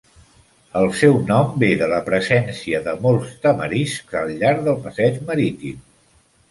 El 0.79 0.87
seu 1.01 1.19
nom 1.27 1.51
ve 1.63 1.69
de 1.83 1.91
la 1.93 2.01
presència 2.09 2.81
de 2.89 2.97
molts 3.05 3.37
tamariscs 3.47 4.21
al 4.25 4.35
llarg 4.43 4.69
del 4.71 4.83
passeig 4.89 5.23
marítim. 5.33 5.89